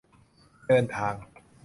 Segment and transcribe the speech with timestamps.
[0.67, 1.13] เดินทาง